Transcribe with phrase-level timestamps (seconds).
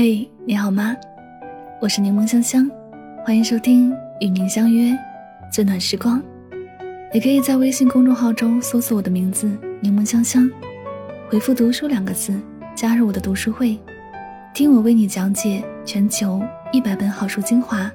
[0.00, 0.96] 嘿，你好吗？
[1.80, 2.70] 我是柠檬香香，
[3.24, 4.96] 欢迎收听与您相约
[5.52, 6.22] 最暖时光。
[7.12, 9.50] 也可以在微信公众号中搜索我的名字
[9.82, 10.48] “柠檬香香”，
[11.28, 12.32] 回复“读书”两个字，
[12.76, 13.76] 加入我的读书会，
[14.54, 16.40] 听我为你讲解全球
[16.70, 17.90] 一百本好书精华，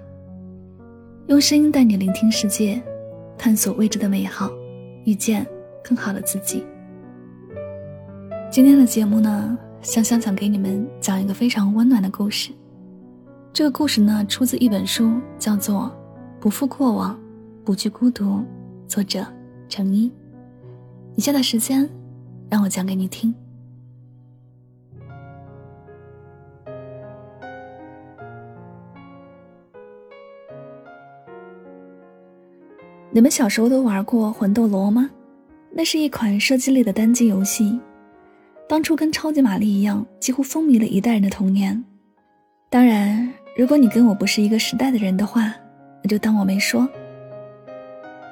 [1.27, 2.83] 用声音带你聆听世界，
[3.38, 4.49] 探索未知的美好，
[5.05, 5.47] 遇见
[5.81, 6.65] 更好的自己。
[8.51, 9.57] 今天的节目呢？
[9.83, 12.54] 香香想给你们讲一个非常温暖的故事。
[13.51, 15.93] 这个故事呢，出自一本书，叫做
[16.42, 17.19] 《不负过往，
[17.65, 18.23] 不惧孤独》，
[18.87, 19.25] 作者
[19.68, 20.09] 程一。
[21.15, 21.87] 以下的时间，
[22.50, 23.36] 让我讲给你听。
[33.11, 35.09] 你们小时候都玩过魂斗罗吗？
[35.72, 37.78] 那是一款射击类的单机游戏。
[38.67, 41.83] 当初跟超级玛丽一样，几乎风靡了一代人的童年。
[42.70, 45.53] 当然，如果你跟我不是一个时代的人的话，
[46.02, 46.88] 那就当我没说。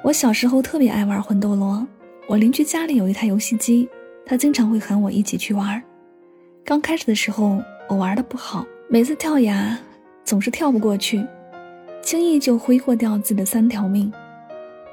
[0.02, 1.86] 我小时候特别爱玩魂斗罗，
[2.26, 3.88] 我邻居家里有一台游戏机，
[4.26, 5.80] 他经常会喊我一起去玩。
[6.64, 9.78] 刚开始的时候，我玩的不好，每次跳崖
[10.24, 11.24] 总是跳不过去，
[12.00, 14.12] 轻易就挥霍掉自己的三条命。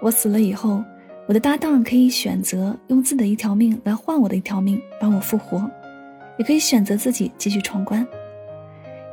[0.01, 0.83] 我死了以后。
[1.29, 5.59] 我的搭档可以选择用自己的一条命来换我的一条命，把我复活；
[6.39, 8.03] 也可以选择自己继续闯关。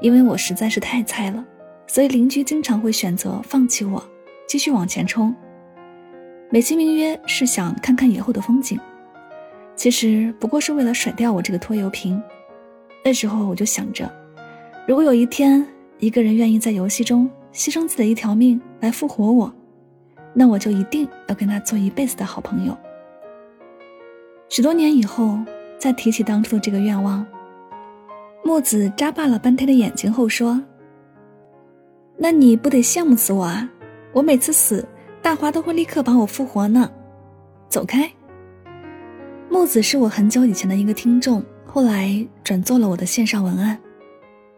[0.01, 1.45] 因为我实在是太菜了，
[1.87, 4.03] 所以邻居经常会选择放弃我，
[4.49, 5.35] 继续往前冲。
[6.49, 8.81] 美其名曰是想看看以后的风景，
[9.75, 12.19] 其实不过是为了甩掉我这个拖油瓶。
[13.05, 14.11] 那时候我就想着，
[14.89, 15.63] 如果有一天
[15.99, 19.55] 一个人愿意在游戏中牺牲自己的一条命来复活我。
[20.39, 22.77] 那我就一定要跟他做一辈子的好朋友。
[24.51, 25.39] 许多年以后，
[25.79, 27.27] 再提起当初的这个愿望，
[28.45, 30.63] 木子眨巴了半天的眼睛后说
[32.19, 33.67] ：“那你不得羡慕死我啊！
[34.13, 34.87] 我每次死，
[35.23, 36.91] 大华都会立刻把我复活呢。”
[37.71, 38.09] 走开。
[39.49, 43.79] 木子是我很久以前的一个听众，后来转做了我的线上文案。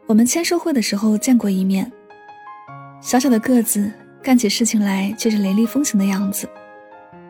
[0.06, 1.92] 我们签售会的时候见过一面，
[3.00, 3.92] 小小的个子。
[4.28, 6.46] 干起事情来却是雷厉风行的样子。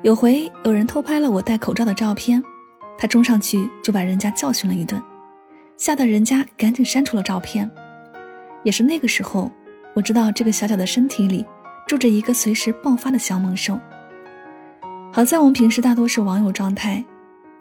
[0.03, 2.42] 有回有人偷拍了我戴口罩的照片，
[2.98, 5.00] 他冲上去就把人家教训了一顿，
[5.76, 7.70] 吓得人家赶紧删除了照片。
[8.64, 9.48] 也是那个时候，
[9.94, 11.47] 我知道这个小小的身体里
[11.87, 13.78] 住着一个随时爆发的小猛兽。
[15.12, 17.04] 好在我们平时大多是网友状态，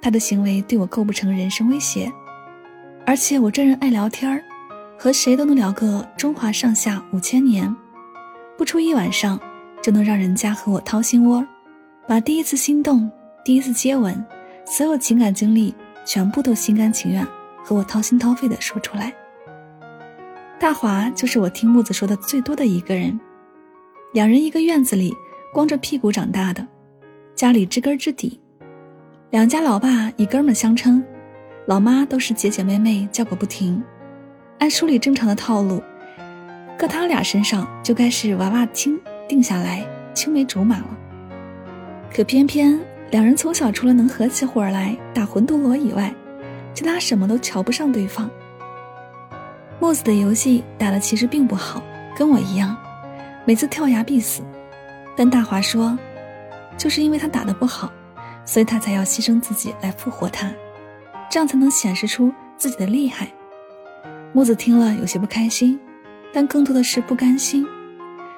[0.02, 2.12] 他的行为对我构不成人身威胁，
[3.06, 4.42] 而且我这人爱聊天儿，
[4.98, 7.72] 和谁都能聊个中华上下五千年。
[8.58, 9.40] 不出一晚上，
[9.84, 11.46] 就能让人家和我掏心窝，
[12.08, 13.10] 把第一次心动、
[13.46, 14.26] 第一次接吻，
[14.66, 15.74] 所有情感经历
[16.04, 17.26] 全部都心甘情愿
[17.64, 19.14] 和我掏心掏肺的说出来。
[20.60, 23.18] 大华就是我听木子说的最多的一个人，
[24.12, 25.16] 两人一个院子里，
[25.54, 26.66] 光着屁股长大的，
[27.36, 28.42] 家里知根知底，
[29.30, 31.04] 两家老爸以哥们相称，
[31.68, 33.84] 老妈都是姐姐妹妹叫个不停，
[34.58, 35.80] 按书里正常的套路。
[36.78, 39.84] 搁他俩身上就该是娃娃亲定下来，
[40.14, 40.98] 青梅竹马了。
[42.14, 42.80] 可偏偏
[43.10, 46.14] 两人从小除了能合起伙来打魂斗罗以外，
[46.76, 48.30] 其他什么都瞧不上对方。
[49.80, 51.82] 木子的游戏打的其实并不好，
[52.16, 52.78] 跟我一样，
[53.44, 54.44] 每次跳崖必死。
[55.16, 55.98] 但大华说，
[56.78, 57.92] 就是因为他打的不好，
[58.46, 60.52] 所以他才要牺牲自己来复活他，
[61.28, 63.28] 这样才能显示出自己的厉害。
[64.32, 65.80] 木子听了有些不开心。
[66.34, 67.66] 但更多的是不甘心，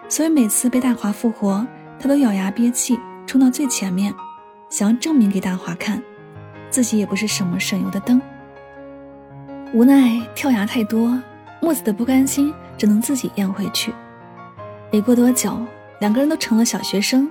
[0.07, 1.65] 所以每次被大华复活，
[1.99, 4.13] 他都咬牙憋气，冲到最前面，
[4.69, 6.01] 想要证明给大华看，
[6.69, 8.21] 自己也不是什么省油的灯。
[9.73, 11.21] 无奈跳崖太多，
[11.61, 13.93] 墨子的不甘心只能自己咽回去。
[14.91, 15.59] 没过多久，
[15.99, 17.29] 两个人都成了小学生，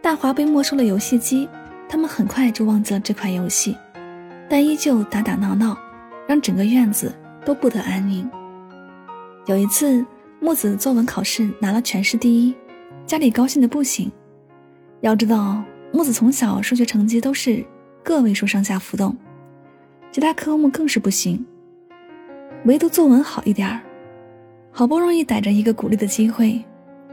[0.00, 1.48] 大华被没收了游戏机，
[1.88, 3.76] 他们很快就忘记了这款游戏，
[4.48, 5.76] 但依旧打打闹闹，
[6.26, 7.14] 让整个院子
[7.44, 8.28] 都不得安宁。
[9.46, 10.04] 有一次，
[10.38, 12.54] 木子作文考试拿了全市第一，
[13.04, 14.10] 家里高兴的不行。
[15.00, 15.60] 要知道，
[15.92, 17.64] 木子从小数学成绩都是
[18.04, 19.16] 个位数上下浮动，
[20.12, 21.44] 其他科目更是不行，
[22.66, 23.80] 唯独作文好一点儿。
[24.70, 26.64] 好不容易逮着一个鼓励的机会，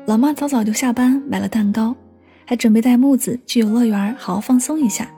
[0.06, 1.96] 老妈早早就下班买了蛋糕，
[2.46, 5.10] 还准备带木子去游乐园好好放松一下。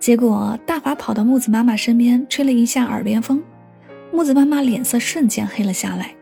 [0.00, 3.40] 结果大华跑到木子妈妈身边吹了一下耳边风。
[4.12, 6.14] 木子妈妈脸色瞬间黑了下来，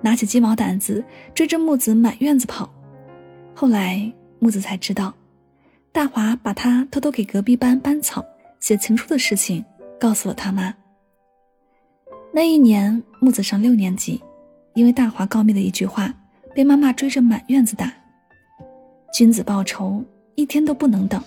[0.00, 2.72] 拿起鸡毛掸子追着木子满院子跑。
[3.54, 5.12] 后来木子才知道，
[5.90, 8.24] 大华把他偷偷给隔壁班班草
[8.60, 9.64] 写情书的事情
[9.98, 10.74] 告诉了他妈。
[12.32, 14.22] 那一年，木子上六年级，
[14.74, 16.14] 因为大华告密的一句话，
[16.54, 17.92] 被妈妈追着满院子打。
[19.12, 20.02] 君子报仇，
[20.34, 21.22] 一天都不能等。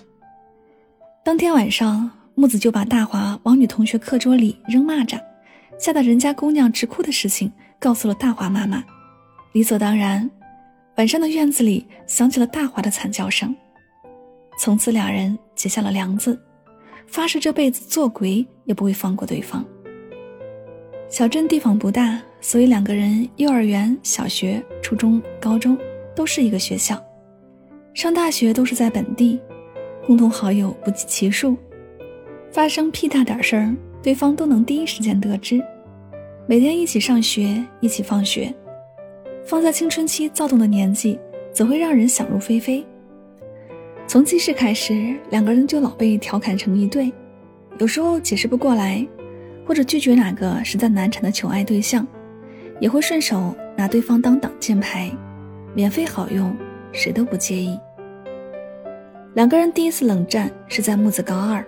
[1.24, 5.20] 当天晚上，木子就把大华往女同学课桌里扔蚂蚱，
[5.78, 8.84] 吓得人家姑娘直哭的事情告诉了大华妈妈。
[9.54, 10.30] 理所当然，
[10.98, 13.56] 晚上的院子里响起了大华的惨叫声。
[14.60, 16.40] 从此，两人结下了梁子，
[17.08, 19.66] 发誓这辈子做鬼也不会放过对方。
[21.10, 25.78] 小镇地方不大，所以两个人幼儿园、小学、初中、高中
[26.16, 27.02] 都是一个学校。
[27.94, 29.40] 上大学都是在本地，
[30.06, 31.56] 共同好友不计其数，
[32.52, 33.74] 发生屁大点事儿，
[34.06, 35.60] 对方都能第一时间得知。
[36.46, 38.54] 每天一起上学，一起放学，
[39.44, 41.18] 放在青春期躁动的年纪，
[41.52, 42.86] 怎会让人想入非非？
[44.06, 47.12] 从记事开始，两个人就老被调侃成一对，
[47.80, 49.04] 有时候解释不过来，
[49.66, 52.06] 或者拒绝哪个实在难缠的求爱对象，
[52.80, 55.10] 也会顺手拿对方当挡箭牌，
[55.74, 56.56] 免费好用，
[56.92, 57.76] 谁都不介意。
[59.34, 61.66] 两个人第一次冷战是在木子高二，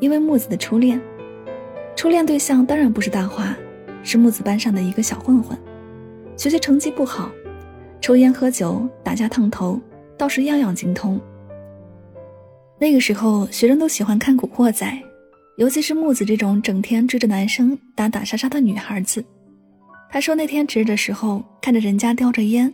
[0.00, 1.00] 因为木子的初恋，
[1.98, 3.52] 初恋对象当然不是大花，
[4.04, 5.58] 是木子班上的一个小混混，
[6.36, 7.28] 学习成绩不好，
[8.00, 9.80] 抽烟喝酒打架烫头
[10.16, 11.20] 倒是样样精通。
[12.78, 14.96] 那个时候学生都喜欢看古惑仔，
[15.56, 19.24] 尤其是木子这种整天追着男生打打杀杀的女孩子。
[20.08, 22.72] 他说那天值日的时候，看着人家叼着烟，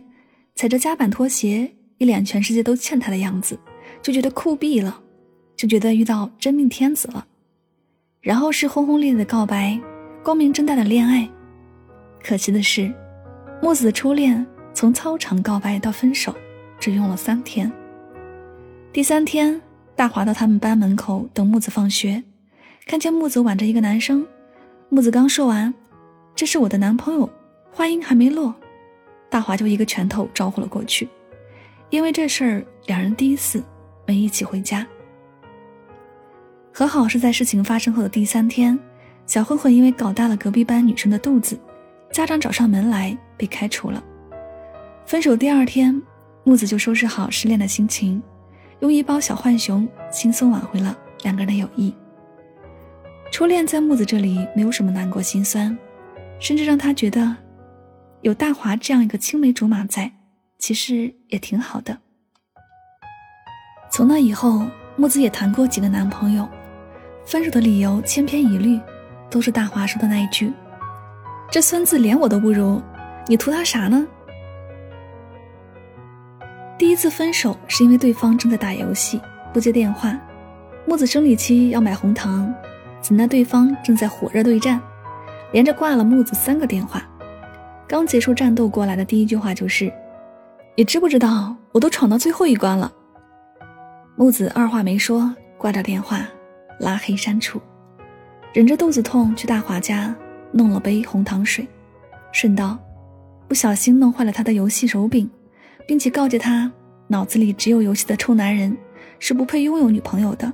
[0.53, 1.67] 踩着夹板拖鞋，
[1.97, 3.57] 一脸全世界都欠他的样子。
[4.03, 5.01] 就觉得酷毙了，
[5.57, 7.25] 就觉得遇到真命天子了，
[8.25, 9.79] 然后是轰轰烈烈的告白，
[10.23, 11.29] 光明正大的恋爱。
[12.23, 12.91] 可惜的是，
[13.61, 14.43] 木子的初恋
[14.73, 16.35] 从操场告白到分手，
[16.79, 17.71] 只用了三天。
[18.91, 19.61] 第三天，
[19.95, 22.23] 大华到他们班门口等木子放学，
[22.87, 24.25] 看见木子挽着一个男生，
[24.89, 25.71] 木子刚说完
[26.33, 27.29] “这是我的男朋友”，
[27.71, 28.55] 话音还没落，
[29.29, 31.07] 大华就一个拳头招呼了过去。
[31.91, 33.63] 因为这事儿，两人第一次。
[34.07, 34.85] 没一起回家。
[36.77, 38.77] 和好是在事情发生后的第三天，
[39.25, 41.57] 小混混因为搞大了隔壁班女生的肚子，
[42.11, 44.03] 家长找上门来被开除了。
[45.05, 46.01] 分手第二天，
[46.43, 48.21] 木子就收拾好失恋的心情，
[48.81, 50.93] 用一包小浣熊轻松挽回了
[51.23, 51.95] 两个人的友谊。
[53.31, 55.77] 初恋在木子这里没有什么难过心酸，
[56.41, 57.37] 甚至让他觉得
[58.19, 60.11] 有大华这样一个青梅竹马在，
[60.59, 61.97] 其实也挺好的。
[63.89, 64.67] 从那以后，
[64.97, 66.45] 木子也谈过几个男朋友，
[67.25, 68.79] 分手的理由千篇一律，
[69.29, 70.51] 都是大华说的那一句
[71.51, 72.81] ：“这孙子连我都不如，
[73.27, 74.05] 你图他啥呢？”
[76.77, 79.19] 第一次分手是因为对方正在打游戏
[79.53, 80.17] 不接电话，
[80.85, 82.53] 木子生理期要买红糖，
[83.01, 84.79] 怎奈对方正在火热对战，
[85.51, 87.01] 连着挂了木子三个电话。
[87.87, 89.91] 刚结束战斗过来的第一句话就是
[90.75, 92.91] ：“你知不知道我都闯到最后一关了？”
[94.15, 96.27] 木子二话没说，挂掉电话，
[96.79, 97.61] 拉黑删除，
[98.53, 100.15] 忍着肚子痛去大华家
[100.51, 101.67] 弄了杯红糖水，
[102.31, 102.77] 顺道
[103.47, 105.29] 不小心弄坏了他的游戏手柄，
[105.87, 106.71] 并且告诫他
[107.07, 108.75] 脑子里只有游戏的臭男人
[109.19, 110.51] 是不配拥有女朋友的。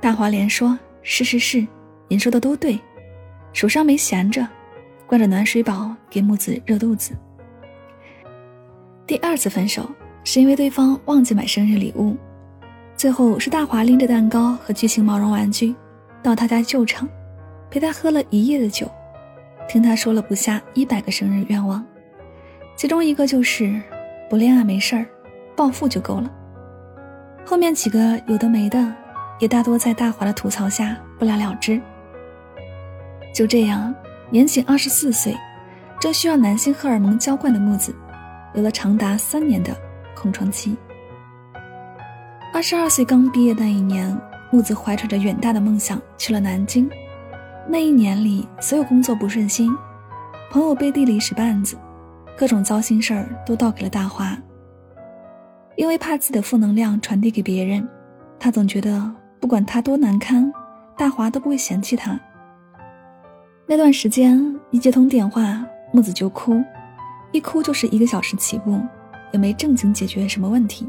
[0.00, 1.66] 大华连说：“是是是，
[2.08, 2.78] 您说的都对。”
[3.52, 4.46] 手上没闲着，
[5.06, 7.12] 灌着暖水宝给木子热肚子。
[9.06, 9.90] 第二次分手。
[10.22, 12.14] 是因为对方忘记买生日礼物，
[13.00, 15.74] 最后是大华拎着蛋糕和巨型毛绒玩具
[16.22, 17.08] 到他家救场，
[17.70, 18.86] 陪他喝了一夜的酒，
[19.66, 21.82] 听他说了不下一百个生日愿望，
[22.76, 23.80] 其中一个就是
[24.28, 25.06] 不恋爱没事儿，
[25.56, 26.30] 暴富就够了。
[27.42, 28.94] 后面几个有的没的，
[29.38, 31.80] 也大多在大华的吐槽下不了了之。
[33.34, 33.94] 就这样，
[34.28, 35.34] 年仅二十四岁，
[35.98, 37.96] 正需要男性荷尔蒙浇灌的木子，
[38.52, 39.74] 有了长达三年的。
[40.14, 40.76] 空窗期。
[42.60, 44.14] 二十二岁刚毕业那一年，
[44.50, 46.86] 木子怀揣着远大的梦想去了南京。
[47.66, 49.74] 那一年里，所有工作不顺心，
[50.50, 51.74] 朋友背地里使绊子，
[52.36, 54.36] 各种糟心事儿都倒给了大华。
[55.74, 57.88] 因为怕自己的负能量传递给别人，
[58.38, 60.52] 他总觉得不管他多难堪，
[60.98, 62.20] 大华都不会嫌弃他。
[63.66, 65.64] 那段时间，一接通电话，
[65.94, 66.62] 木子就哭，
[67.32, 68.78] 一哭就是一个小时起步。
[69.32, 70.88] 也没正经解决什么问题。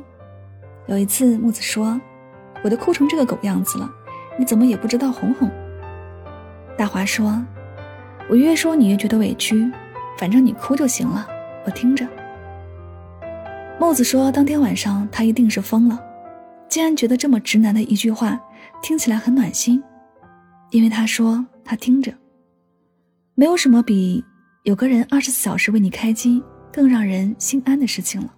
[0.87, 1.99] 有一次，木子说
[2.63, 3.89] ：“我都哭成这个狗样子了，
[4.37, 5.49] 你怎么也不知道哄哄？”
[6.77, 7.43] 大华说
[8.29, 9.71] ：“我越说你越觉得委屈，
[10.17, 11.27] 反正你哭就行了，
[11.65, 12.07] 我听着。”
[13.79, 15.99] 木子说：“当天晚上他一定是疯了，
[16.67, 18.39] 竟然觉得这么直男的一句话
[18.81, 19.81] 听起来很暖心，
[20.71, 22.13] 因为他说他听着。”
[23.33, 24.23] 没有什么比
[24.63, 28.33] 有个人二十四小时为你开机更让人心安的事情了。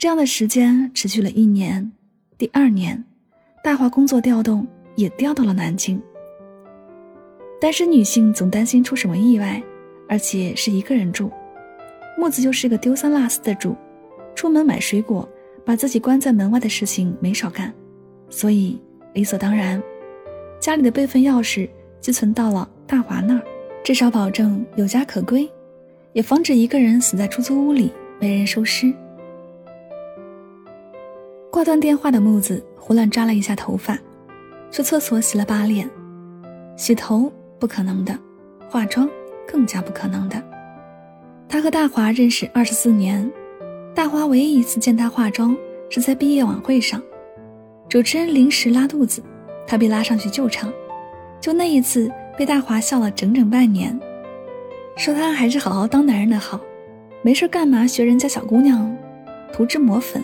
[0.00, 1.92] 这样的时间持续了一年，
[2.38, 3.04] 第二年，
[3.62, 4.66] 大华工作调动
[4.96, 6.00] 也调到了南京。
[7.60, 9.62] 单身女性总担心出什么意外，
[10.08, 11.30] 而且是一个人住。
[12.16, 13.76] 木子就是个丢三落四的主，
[14.34, 15.28] 出门买水果，
[15.66, 17.70] 把自己关在门外的事情没少干，
[18.30, 18.80] 所以
[19.12, 19.82] 理所当然，
[20.58, 21.68] 家里的备份钥匙
[22.00, 23.42] 寄存到了大华那儿，
[23.84, 25.46] 至少保证有家可归，
[26.14, 28.90] 也防止一个人死在出租屋里没人收尸。
[31.50, 33.98] 挂断电话的木子胡乱扎了一下头发，
[34.70, 35.90] 去厕所洗了把脸，
[36.76, 38.16] 洗头不可能的，
[38.68, 39.10] 化妆
[39.48, 40.40] 更加不可能的。
[41.48, 43.28] 他和大华认识二十四年，
[43.92, 45.56] 大华唯一一次见他化妆
[45.88, 47.02] 是在毕业晚会上，
[47.88, 49.20] 主持人临时拉肚子，
[49.66, 50.72] 他被拉上去救场，
[51.40, 53.98] 就那一次被大华笑了整整半年，
[54.96, 56.60] 说他还是好好当男人的好，
[57.22, 58.96] 没事干嘛学人家小姑娘
[59.52, 60.22] 涂脂抹粉，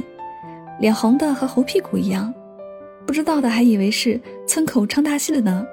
[0.78, 2.32] 脸红的和猴屁股一样，
[3.06, 5.66] 不知道的还以为是村口唱大戏的呢。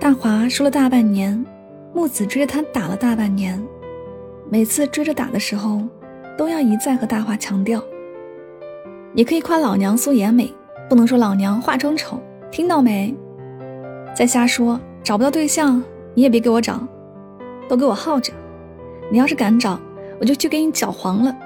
[0.00, 1.44] 大华说了大半年，
[1.92, 3.62] 木子追着他打了大半年。
[4.48, 5.82] 每次追着打的时候，
[6.38, 7.82] 都要一再和大华强调
[9.12, 10.52] ：“你可以夸老娘素颜美，
[10.88, 13.14] 不能说老娘化妆丑，听到没？
[14.14, 15.82] 再瞎说，找不到对象
[16.14, 16.80] 你也别给我找，
[17.68, 18.32] 都给我耗着。
[19.10, 19.78] 你要是敢找，
[20.20, 21.36] 我就去给你搅黄了。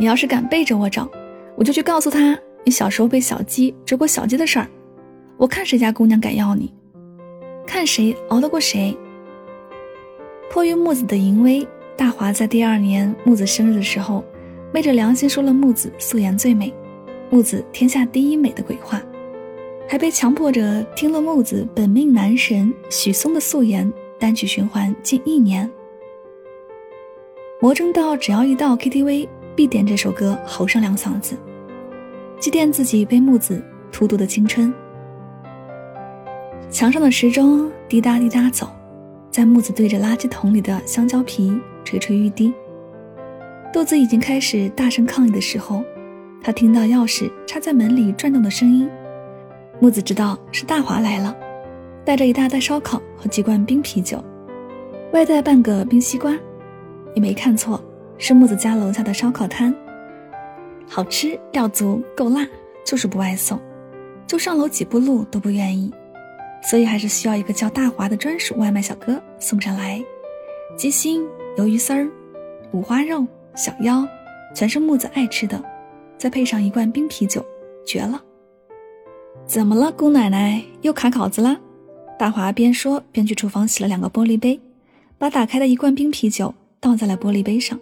[0.00, 1.06] 你要是敢背着我找，
[1.54, 4.66] 我就去告诉他你小时候被小鸡追过小鸡的事儿。
[5.36, 6.72] 我看谁家姑娘敢要你，
[7.66, 8.96] 看谁熬得过谁。”
[10.50, 14.24] 迫于木子的淫威，大华在第二年木子生日的时候，
[14.72, 16.72] 昧着良心说了木子素颜最美，
[17.28, 19.02] 木子天下第一美的鬼话，
[19.86, 25.70] 还被强迫着听了木子本命男神许嵩的素颜单曲循环近一年，
[27.60, 29.28] 魔怔到只要一到 KTV
[29.60, 31.36] 必点这首歌吼上两嗓子，
[32.38, 33.62] 祭奠自己被木子
[33.92, 34.72] 荼毒的青春。
[36.70, 38.70] 墙上的时钟滴答滴答走。
[39.30, 42.54] 在木子对着垃圾桶里的香蕉皮垂垂欲滴，
[43.70, 45.84] 肚子已经开始大声抗议的时候，
[46.42, 48.88] 他听到钥匙插在门里转动的声音。
[49.78, 51.36] 木子知道是大华来了，
[52.02, 54.24] 带着一大袋烧烤和几罐冰啤酒，
[55.12, 56.34] 外带半个冰西瓜。
[57.14, 57.78] 你没看错，
[58.20, 59.74] 是木子家楼下的烧烤摊，
[60.86, 62.46] 好吃料足够辣，
[62.84, 63.58] 就是不外送，
[64.26, 65.90] 就上楼几步路都不愿意。
[66.62, 70.04] 所以还是需要一个叫大华的专属外卖小哥送上来，
[70.76, 72.06] 鸡心、鱿鱼丝儿、
[72.72, 74.06] 五花肉、小腰，
[74.54, 75.60] 全是木子爱吃的，
[76.18, 77.42] 再配上一罐冰啤酒，
[77.86, 78.22] 绝了！
[79.46, 81.58] 怎么了，姑奶奶又卡稿子了？
[82.18, 84.60] 大华边说边去厨房洗了两个玻璃杯，
[85.16, 87.80] 把打开的一罐冰啤酒倒在了玻璃杯上，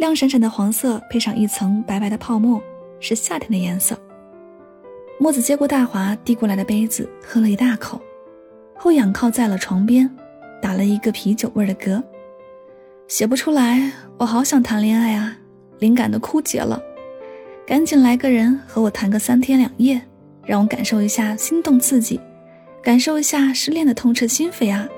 [0.00, 2.58] 亮闪闪的黄色配上一层白白的泡沫，
[3.00, 3.94] 是夏天的颜色。
[5.18, 8.00] 墨子接过大华递过来的杯子，喝了一大口，
[8.74, 10.10] 后仰靠在了床边，
[10.62, 12.02] 打了一个啤酒味的嗝。
[13.08, 15.36] 写不出来，我好想谈恋爱啊，
[15.80, 16.82] 灵感都枯竭了，
[17.66, 20.00] 赶紧来个人和我谈个三天两夜，
[20.46, 22.18] 让我感受一下心动刺激，
[22.82, 24.88] 感受一下失恋的痛彻心扉啊！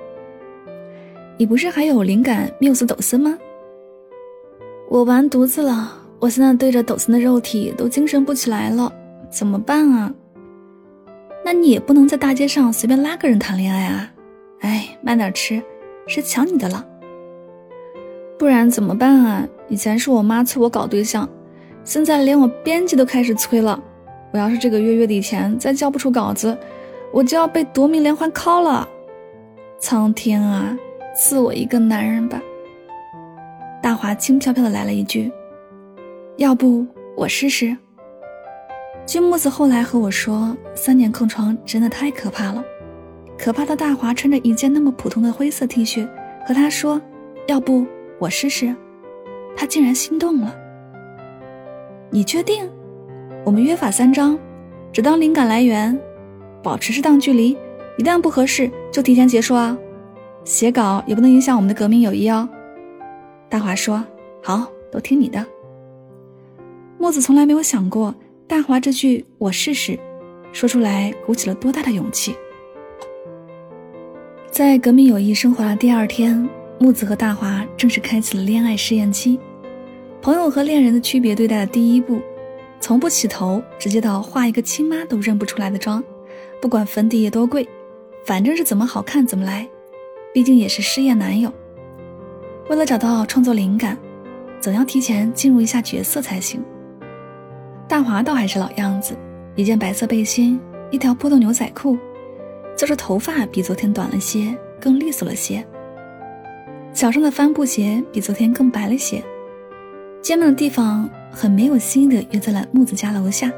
[1.36, 3.36] 你不是还有灵感缪斯斗森吗？
[4.92, 8.92] 我完犊子了，我现在对着抖森的肉体都精神不起来了。
[9.30, 10.12] 怎么办啊？
[11.42, 14.12] 那你也不能在大街上随便拉个人谈恋爱啊！
[14.60, 15.62] 哎，慢点吃，
[16.06, 16.86] 谁抢你的了？
[18.38, 19.48] 不然怎么办啊？
[19.66, 21.26] 以前是我妈催我搞对象，
[21.84, 23.82] 现在连我编辑都开始催了。
[24.30, 26.54] 我要是这个月月底前再交不出稿子，
[27.14, 28.86] 我就要被夺命连环 call 了。
[29.78, 30.76] 苍天啊，
[31.16, 32.42] 赐我一个男人吧！
[33.82, 35.30] 大华轻飘飘的来了一句
[36.38, 36.86] ：“要不
[37.16, 37.76] 我试试。”
[39.04, 42.64] 据木子后来和我说，三年空床真的太可怕了。
[43.36, 46.08] 可怕的大华穿着一件那么普通的灰色 T 恤，
[46.46, 47.02] 和他说
[47.48, 47.84] ：“要不
[48.20, 48.72] 我试试。”
[49.56, 50.54] 他竟然心动了。
[52.08, 52.70] 你确定？
[53.44, 54.38] 我们约法三章，
[54.92, 56.00] 只当灵感来源，
[56.62, 57.58] 保持适当距离，
[57.98, 59.76] 一旦不合适就提前结束啊。
[60.44, 62.48] 写稿也不能影响我们的革命友谊哦。
[63.52, 64.02] 大华说
[64.42, 65.46] ：“好，都听你的。”
[66.96, 68.14] 木子从来没有想过。
[68.48, 69.98] 大华这句“我试试”，
[70.52, 72.34] 说出来鼓起了多大的勇气。
[74.50, 79.38] 在革命友谊升华的第二天，木子和大华正式开启了恋爱试验期。
[80.22, 82.22] 朋友和恋人的区别对待的第一步，
[82.80, 86.02] 从不起头，直接到画一个亲妈都认不出来的妆，
[86.58, 87.68] 不管粉底液多贵，
[88.24, 89.68] 反正是怎么好看怎么来，
[90.32, 91.52] 毕竟也是失业男友。
[92.70, 93.98] 为了找到创作灵感，
[94.60, 96.62] 总要提前进入一下角色才行。
[97.88, 99.14] 大华倒还是老样子，
[99.56, 101.98] 一件白色背心，一条破洞牛仔裤，
[102.76, 105.64] 就是头发比昨天短了些，更利索了些。
[106.94, 109.22] 脚上的帆布鞋比昨天更白了些。
[110.22, 113.50] 见面的地方很没有心的约在了木子家楼下。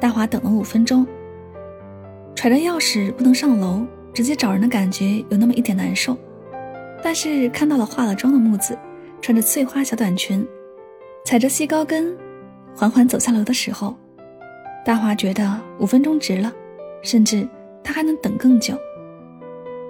[0.00, 1.06] 大华等了五分钟，
[2.34, 6.16] 揣着钥匙不能上楼，直接找人的感觉有那么一点难受。
[7.02, 8.78] 但是看到了化了妆的木子，
[9.20, 10.46] 穿着碎花小短裙，
[11.24, 12.16] 踩着细高跟，
[12.74, 13.96] 缓缓走下楼的时候，
[14.84, 16.52] 大华觉得五分钟值了，
[17.02, 17.46] 甚至
[17.82, 18.78] 他还能等更久。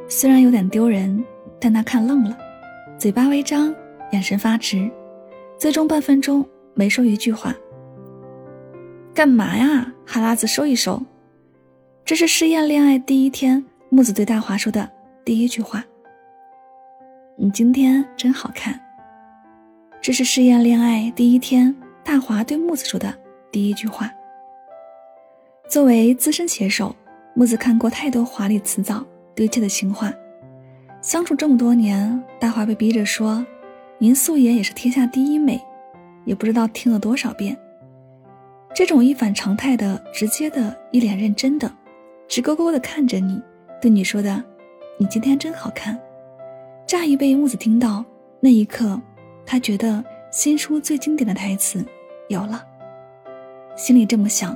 [0.09, 1.23] 虽然有点丢人，
[1.61, 2.37] 但他看愣了，
[2.99, 3.75] 嘴巴微张，
[4.13, 4.91] 眼神发直，
[5.59, 7.55] 最终半分钟没说一句话。
[9.15, 9.93] 干嘛呀？
[10.07, 11.01] 哈喇子收一收。
[12.05, 14.91] 这是试验恋爱第一天，木子对大华说的
[15.25, 15.85] 第一句话。
[17.45, 18.81] 你今天真好看。
[20.01, 23.13] 这是试验恋爱第一天，大华对木子说的
[23.51, 24.09] 第一句话。
[25.69, 26.95] 作为资深写手，
[27.35, 30.13] 木子看过太多华丽辞藻堆砌的情话。
[31.01, 33.45] 相处这么多年，大华被逼着说
[33.99, 35.61] ：“您素颜也是天下第一美。”
[36.25, 37.59] 也不知道听了多少遍。
[38.73, 41.69] 这种一反常态的、直接的、一脸认真的、
[42.29, 43.43] 直勾勾的看着你，
[43.81, 44.45] 对你说的
[44.97, 45.99] “你今天真好看”，
[46.93, 48.05] 乍一被木子听到，
[48.39, 49.01] 那一刻，
[49.47, 51.83] 他觉得新书最经典的台词
[52.29, 52.63] 有了。
[53.75, 54.55] 心里这么想，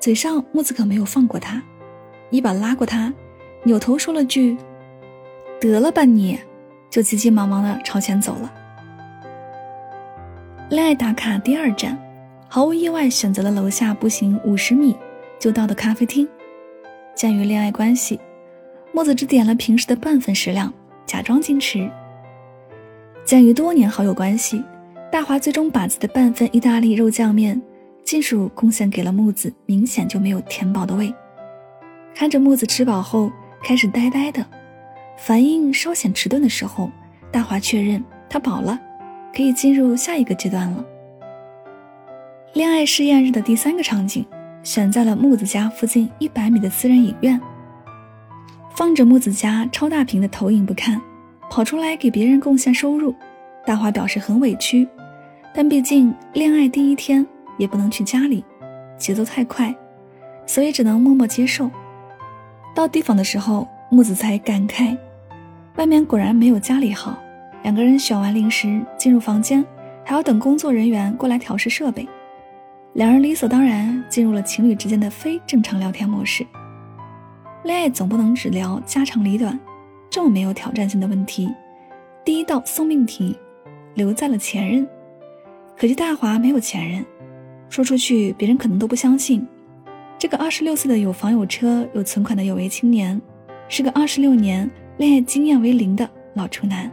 [0.00, 1.62] 嘴上木子可没有放过他，
[2.30, 3.12] 一把拉过他，
[3.64, 4.56] 扭头说了句
[5.60, 6.38] ：“得了吧你！”
[6.88, 8.50] 就急急忙忙的朝前走了。
[10.70, 12.02] 恋爱打卡第二站。
[12.48, 14.96] 毫无意外，选择了楼下步行五十米
[15.38, 16.26] 就到的咖啡厅。
[17.14, 18.18] 鉴于恋爱关系，
[18.90, 20.72] 木子只点了平时的半份食量，
[21.06, 21.90] 假装矜持。
[23.24, 24.62] 鉴于多年好友关系，
[25.10, 27.60] 大华最终把自己的半份意大利肉酱面
[28.04, 31.12] 尽数贡献给了木子，明显就没有填饱的胃。
[32.14, 34.44] 看着木子吃饱后开始呆呆的，
[35.16, 36.90] 反应稍显迟钝的时候，
[37.32, 38.78] 大华确认他饱了，
[39.34, 40.84] 可以进入下一个阶段了。
[42.52, 44.24] 恋爱试验日的第三个场景，
[44.62, 47.40] 选在了木子家附近一百米的私人影院，
[48.74, 51.00] 放着木子家超大屏的投影不看，
[51.48, 53.14] 跑出来给别人贡献收入。
[53.64, 54.86] 大华表示很委屈，
[55.54, 57.24] 但毕竟恋爱第一天
[57.56, 58.44] 也不能去家里，
[58.98, 59.74] 节奏太快，
[60.44, 61.70] 所以只能默默接受。
[62.74, 64.96] 到地方的时候，木子才感慨，
[65.76, 67.16] 外面果然没有家里好。
[67.62, 69.64] 两个人选完零食进入房间，
[70.04, 72.06] 还要等工作人员过来调试设备。
[72.94, 76.44] 两人理所当然进入了情侣之间的非正常聊天模式。
[77.64, 79.58] 恋爱总不能只聊家长里短，
[80.10, 81.50] 这么没有挑战性的问题，
[82.22, 83.34] 第一道送命题
[83.94, 84.86] 留在了前任。
[85.74, 87.02] 可惜大华没有前任，
[87.70, 89.46] 说出去别人可能都不相信。
[90.18, 93.18] 这个二十六岁的有房有车有存款的有为青年，
[93.68, 96.92] 是个二十六年恋爱经验为零的老处男。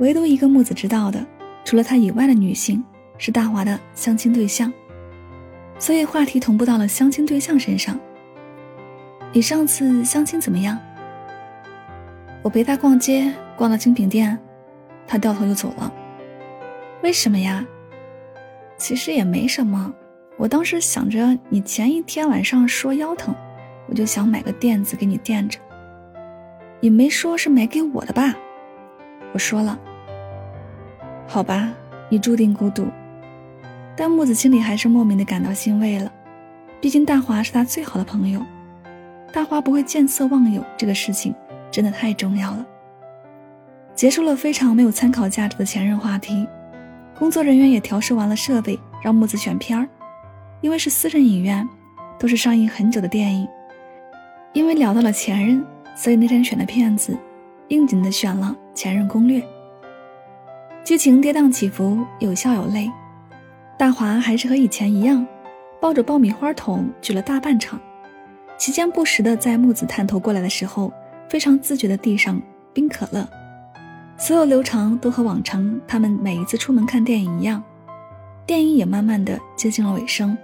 [0.00, 1.24] 唯独一个木子知道的，
[1.64, 2.84] 除了他以外的女性。
[3.20, 4.72] 是大华的相亲对象，
[5.76, 7.98] 所以话题同步到了相亲对象身上。
[9.30, 10.78] 你上次相亲怎么样？
[12.42, 14.38] 我陪他逛街，逛到精品店，
[15.06, 15.92] 他掉头就走了。
[17.02, 17.64] 为什么呀？
[18.78, 19.92] 其实也没什么，
[20.38, 23.34] 我当时想着你前一天晚上说腰疼，
[23.86, 25.58] 我就想买个垫子给你垫着。
[26.80, 28.34] 你没说是买给我的吧？
[29.34, 29.78] 我说了。
[31.26, 31.68] 好吧，
[32.08, 32.88] 你注定孤独。
[33.94, 36.10] 但木子心里还是莫名的感到欣慰了，
[36.80, 38.40] 毕竟大华是他最好的朋友，
[39.32, 41.34] 大华不会见色忘友，这个事情
[41.70, 42.66] 真的太重要了。
[43.94, 46.46] 结束了非常没有参考价值的前任话题，
[47.18, 49.88] 工作人员也调试完了设备，让木子选片儿，
[50.60, 51.68] 因为是私人影院，
[52.18, 53.46] 都是上映很久的电影。
[54.54, 55.64] 因为聊到了前任，
[55.94, 57.16] 所以那天选的片子，
[57.68, 59.40] 应景的选了《前任攻略》，
[60.84, 62.90] 剧情跌宕起伏，有笑有泪。
[63.76, 65.24] 大华还是和以前一样，
[65.80, 67.78] 抱着爆米花桶举了大半场，
[68.58, 70.92] 期间不时的在木子探头过来的时候，
[71.28, 72.42] 非常自觉的递上
[72.74, 73.26] 冰可乐。
[74.16, 77.62] 所有流程都和往常他们每一次出门看电影一样，
[78.44, 80.36] 电影也慢慢的接近了尾声。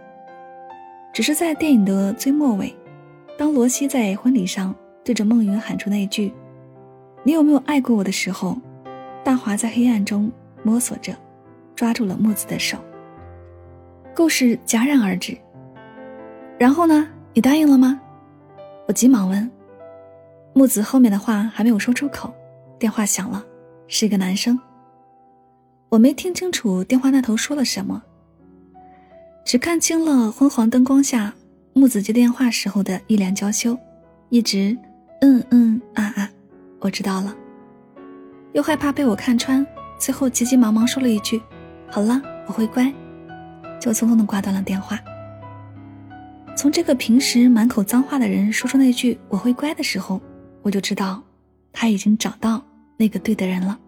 [1.13, 2.73] 只是在电影的最末尾，
[3.37, 4.73] 当罗西在婚礼上
[5.03, 6.33] 对着孟云喊出那句
[7.25, 8.57] “你有没有爱过我”的时候，
[9.25, 10.31] 大华在黑暗中
[10.63, 11.13] 摸索着，
[11.75, 12.79] 抓住了木子的手。
[14.15, 15.37] 故事戛然而止。
[16.57, 17.09] 然后呢？
[17.37, 18.01] 你答应了吗？
[18.87, 19.51] 我急忙问。
[20.53, 22.33] 木子后面的话还没有说出口，
[22.79, 23.45] 电话响了，
[23.89, 24.59] 是一个男生。
[25.89, 28.03] 我没听清楚电话那头说了什么，
[29.45, 31.33] 只看清了昏黄灯光下
[31.73, 33.77] 木子接电话时候的一脸娇羞，
[34.29, 34.77] 一直
[35.21, 36.31] 嗯嗯啊啊。
[36.81, 37.35] 我知道了，
[38.53, 39.67] 又害怕被我看穿，
[39.99, 41.41] 最后急急忙忙说了一句
[41.91, 42.93] ：“好了，我会乖。”
[43.81, 44.99] 就匆匆的挂断了电话。
[46.65, 50.19] 从这个平时满口脏话的人说出那句“我会乖”的时候，
[50.63, 51.23] 我就知道
[51.75, 52.65] 他已经找到
[52.97, 53.79] 那个对的人了。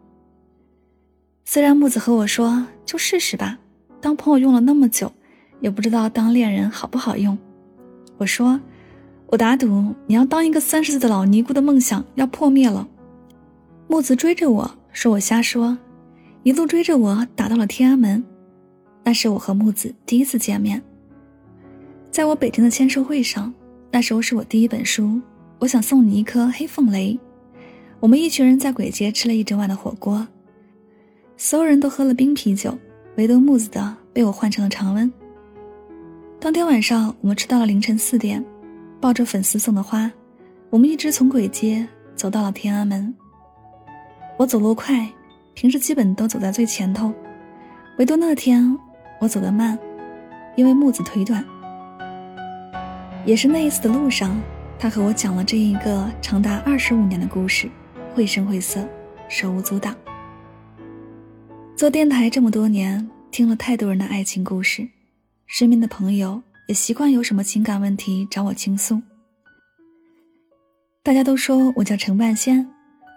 [1.47, 3.59] 虽然木子和我说就试试吧，
[3.99, 5.11] 当朋友用了那么久，
[5.61, 7.39] 也不知道当恋人好不好用。
[8.19, 8.61] 我说。
[9.29, 12.87] 我打赌，你要当一个三十岁的老尼姑的梦想要破灭了。
[13.89, 15.79] 木子追着我说我瞎说，
[16.43, 18.23] 一路追着我打到了天安门。
[19.03, 20.83] 那是我和木子第一次见面，
[22.17, 23.53] 在我北京的签售会上。
[23.91, 25.21] 那时候是我第一本书，
[25.59, 27.21] 我想送你一颗黑凤雷。
[28.01, 30.27] 我们一群人在簋街吃了一整晚的火锅，
[31.37, 32.75] 所有人都喝了冰啤酒，
[33.19, 35.13] 唯独木子的被我换成了常温。
[36.41, 38.43] 当天晚上，我们吃到了凌晨四点。
[38.99, 40.11] 抱着粉丝送的花，
[40.71, 43.15] 我们一直从簋街走到了天安门。
[44.39, 45.07] 我走路快，
[45.53, 47.13] 平时基本都走在最前头，
[47.99, 48.75] 唯独那天
[49.21, 49.79] 我走得慢，
[50.57, 51.45] 因为木子腿短。
[53.27, 54.41] 也是那一次的路上，
[54.79, 57.69] 他和我讲了这一个长达二十五年的故事，
[58.15, 58.89] 绘声绘色，
[59.29, 59.93] 手舞足蹈。
[61.75, 64.89] 做电台这么多年，听了太多人的爱情故事，
[65.47, 66.41] 身边的朋友。
[66.69, 69.01] 也习惯有什么情感问题找我倾诉。
[71.05, 72.69] 大家都说我叫陈半仙，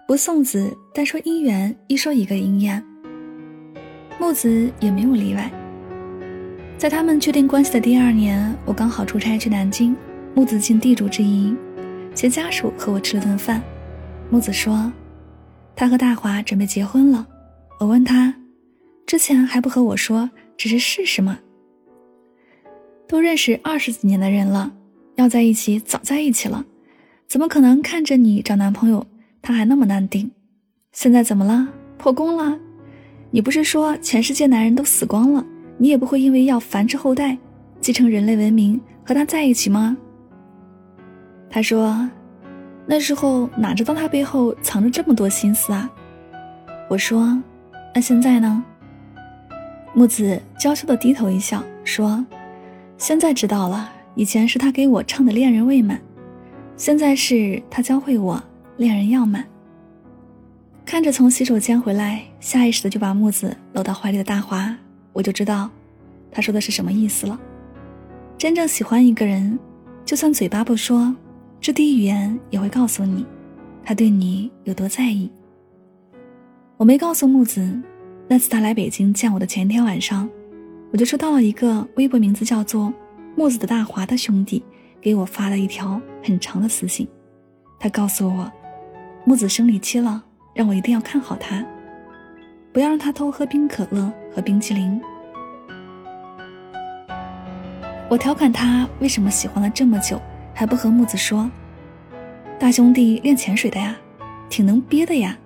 [0.06, 2.80] 不送子，但说姻缘，一说一个应验。
[4.20, 5.50] 木子也没有例外。
[6.80, 9.94] 在他们确定关系的第二年，我刚好出差去南京，
[10.34, 11.54] 木子尽地主之谊，
[12.14, 13.62] 携家属和我吃了顿饭。
[14.30, 14.90] 木子说，
[15.76, 17.26] 他和大华准备结婚了。
[17.78, 18.34] 我问他，
[19.04, 21.38] 之前还不和我说，只是试试吗？
[23.06, 24.72] 都认识二十几年的人了，
[25.16, 26.64] 要在一起早在一起了，
[27.28, 29.06] 怎么可能看着你找男朋友
[29.42, 30.30] 他还那么难定？
[30.92, 31.68] 现在怎么了？
[31.98, 32.58] 破功了？
[33.32, 35.44] 你不是说全世界男人都死光了，
[35.82, 37.38] 你也不会因为要繁殖后代，
[37.80, 39.96] 继承人类文明和他在一起吗？
[41.48, 42.06] 他说，
[42.84, 45.90] 那时候哪知道他背后藏着这么多心思啊？
[46.90, 47.34] 我说，
[47.94, 48.62] 那现在呢？
[49.94, 52.22] 木子娇羞的低头一笑说。
[52.98, 55.98] 现在知道了，以前是他给我唱的恋人未满，
[56.76, 58.42] 现在是他教会我
[58.76, 59.42] 恋人要满。
[60.84, 64.76] 看着从洗手间回来，下意识的就把木子搂到怀里的大华，
[65.12, 65.70] 我就知道，
[66.30, 67.38] 他说的是什么意思了。
[68.38, 69.58] 真正喜欢一个人，
[70.04, 71.14] 就算嘴巴不说，
[71.60, 73.26] 肢体语言也会告诉你，
[73.84, 75.30] 他对你有多在意。
[76.76, 77.80] 我没告诉木子，
[78.26, 80.28] 那次他来北京见我的前天晚上。
[80.92, 82.92] 我就收到了一个微博，名字叫做
[83.36, 84.60] “木子的大华”的兄弟
[85.00, 87.06] 给我发了一条很长的私信，
[87.78, 88.50] 他告诉我，
[89.24, 91.64] 木子生理期了，让我一定要看好他，
[92.72, 95.00] 不要让他偷喝冰可乐和冰淇淋。
[98.08, 100.20] 我调侃他为什么喜欢了这么久
[100.54, 101.50] 还不和木子说，
[102.58, 103.96] 大兄弟练潜水的呀，
[104.48, 105.36] 挺能憋的呀。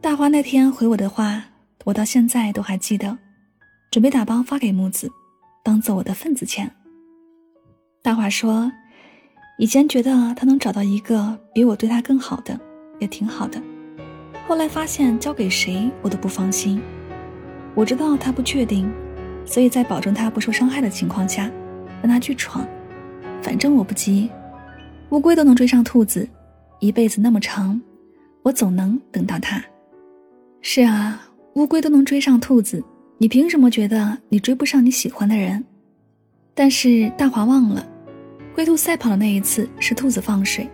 [0.00, 1.42] 大华那天回我的话，
[1.84, 3.16] 我到现在都还记得。
[3.90, 5.08] 准备打包发给木子，
[5.62, 6.70] 当做我的份子钱。
[8.02, 8.70] 大华说，
[9.56, 12.58] 以前觉得他能找到一个比我对他更好的，
[12.98, 13.62] 也挺好的。
[14.46, 16.80] 后来发现交给谁我都不放心。
[17.74, 18.90] 我知道他不确定，
[19.44, 21.50] 所以在保证他不受伤害的情况下，
[22.02, 22.66] 让他去闯。
[23.42, 24.30] 反正我不急，
[25.10, 26.28] 乌龟都能追上兔子，
[26.78, 27.80] 一辈子那么长，
[28.42, 29.62] 我总能等到他。
[30.60, 32.82] 是啊，乌龟都能追上兔子。
[33.18, 35.64] 你凭什么觉得你追不上你喜欢的人？
[36.54, 37.84] 但是大华忘了，
[38.54, 40.68] 龟兔赛跑的那一次是兔子放水，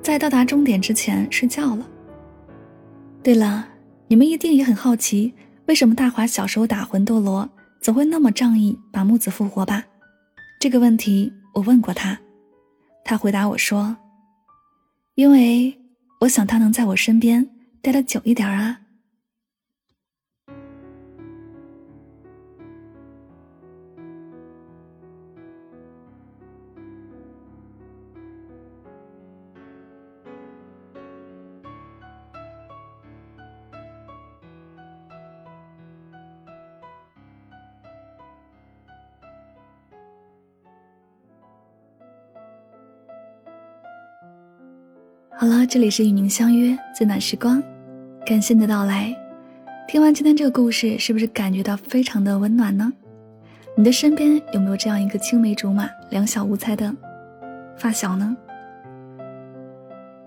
[0.00, 1.86] 在到达终点之前睡觉了。
[3.22, 3.68] 对了，
[4.08, 5.32] 你们一定也很好奇，
[5.66, 7.48] 为什么大华小时候打魂斗罗
[7.80, 9.84] 总会那么仗义，把木子复活吧？
[10.58, 12.18] 这个问题我问过他，
[13.04, 13.96] 他回答我说
[15.14, 15.72] ：“因为
[16.20, 17.48] 我想他能在我身边
[17.80, 18.80] 待得久一点啊。”
[45.34, 47.60] 好了，这里是与您相约最暖时光，
[48.24, 49.12] 感谢你的到来。
[49.88, 52.92] 听完今天这个故事，是不是感觉到非常的温暖呢？
[53.74, 56.94] 你的身边有没有这样一个青梅竹马、两小无猜的
[57.76, 58.36] 发小呢？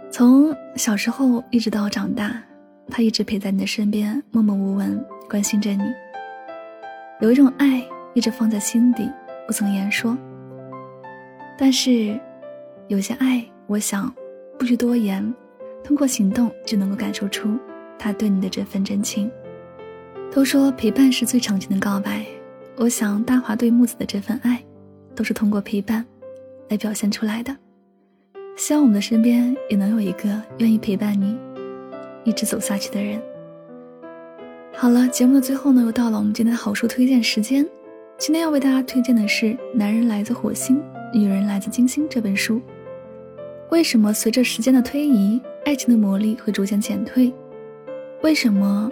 [0.10, 2.41] 从小时候一直到长大，
[2.89, 5.84] 他一直陪在你的身边，默默无闻，关心着你。
[7.22, 7.82] 有一种爱
[8.15, 9.10] 一直放在心底，
[9.46, 10.18] 不曾言说。
[11.58, 12.20] 但是，
[12.88, 14.13] 有些爱，我想，
[14.58, 15.34] 不需多言，
[15.84, 17.58] 通过行动就能够感受出
[17.98, 19.30] 他对你的这份真情。
[20.32, 22.26] 都说陪伴是最长情的告白，
[22.76, 24.62] 我想大华对木子的这份爱，
[25.15, 26.06] 都是通过陪伴
[26.70, 27.56] 来表现出来的。
[28.58, 31.38] 希望我们的身边也能有一个愿意陪伴你，
[32.24, 33.22] 一直走下去的人。
[34.74, 37.65] 好了，节目的最后呢，又到了我们今天的好书推荐时间。
[38.18, 40.82] 今天要为大家推荐的是《男人来自火星，
[41.13, 42.62] 女人来自金星》这本书。
[43.69, 47.34] 为什么随着时间的推移，爱情的魔力会逐渐减退？
[48.21, 48.89] 为什么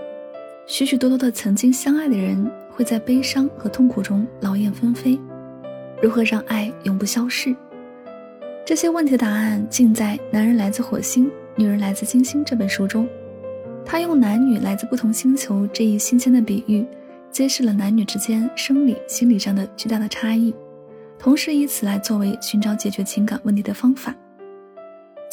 [0.65, 5.19] 许许多多的曾经相爱的人会在悲伤和痛苦中劳燕分飞？
[6.01, 7.55] 如何让爱永不消逝？
[8.65, 13.07] 这些问题的答案尽在《男人来自火星，女人来自金星》这本书中。
[13.85, 16.85] 他用男女来自不同星球这一新鲜的比喻，
[17.29, 20.53] 揭示了男女之间生理、心理上的巨大的差异，
[21.19, 24.15] 同时以此来作为寻找解决情感问题的方法。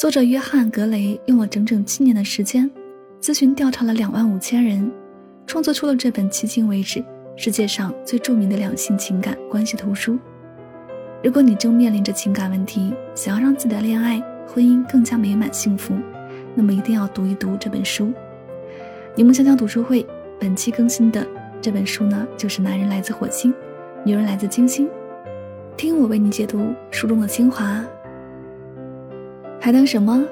[0.01, 2.67] 作者约翰·格雷用了整整七年的时间，
[3.21, 4.91] 咨询调查了两万五千人，
[5.45, 10.17] 创作出了这本迄今为止世界上最著名的两性情感关系图书。
[11.23, 15.93] 如果你正面临着情感问题，想要让自己的恋爱、婚姻更加美满幸福，
[16.55, 18.11] 那么一定要读一读这本书。
[19.15, 20.03] 柠檬香香读书会
[20.39, 21.23] 本期更新的
[21.61, 23.53] 这本书呢，就是《男人来自火星，
[24.03, 24.87] 女人来自金星》。
[25.77, 27.85] 听我为你解读书中的精华，
[29.63, 30.25] 还等什么？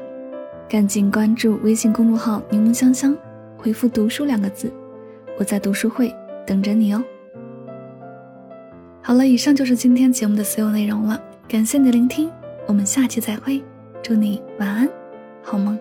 [0.67, 3.15] 赶紧关注微信公众号“柠檬香香”，
[3.55, 4.73] 回复“读书”两个字，
[5.37, 6.11] 我在读书会
[6.47, 7.03] 等着你哦。
[9.03, 12.31] 好了，以上就是今天节目的所有内容了，感谢你的聆听，
[12.65, 13.63] 我们下期再会，
[14.01, 14.89] 祝你晚安，
[15.43, 15.77] 好梦。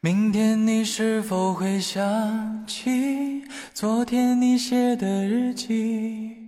[0.00, 6.47] 明天你是否会想起昨天你写的日记？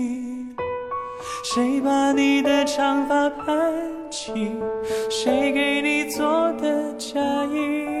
[1.53, 3.73] 谁把你的长发盘
[4.09, 4.31] 起？
[5.09, 8.00] 谁给你做的嫁衣？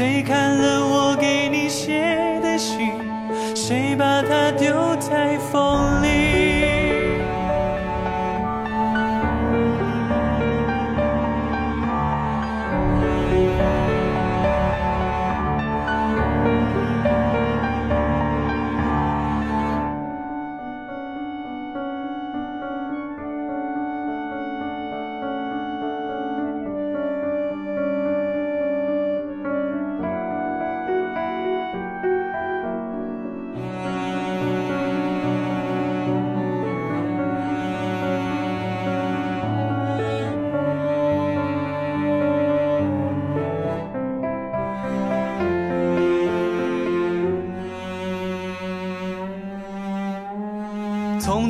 [0.00, 2.94] 谁看了我给你写的信？
[3.54, 5.69] 谁把它丢在风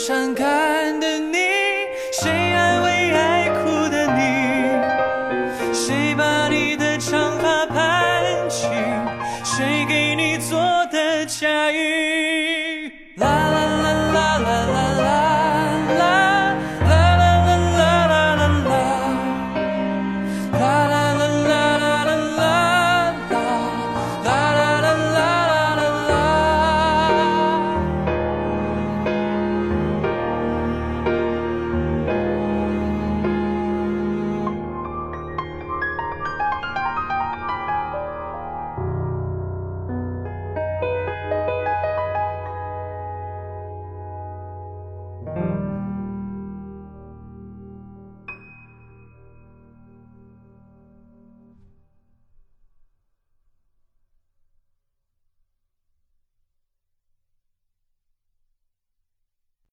[0.00, 1.29] 伤感的？